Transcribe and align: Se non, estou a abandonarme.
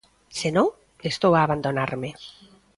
Se 0.39 0.49
non, 0.55 0.67
estou 1.11 1.31
a 1.35 1.41
abandonarme. 1.45 2.09